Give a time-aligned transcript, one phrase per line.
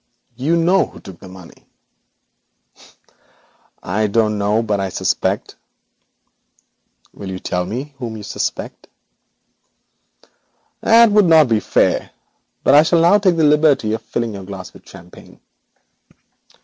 [0.35, 1.67] You know who took the money.'
[3.83, 5.57] 'I don't know, but I suspect.'
[7.13, 8.87] 'Will you tell me whom you suspect?'
[10.81, 12.09] 'That would not be fair,
[12.63, 15.39] but I shall now take the liberty of filling your glass with champagne.'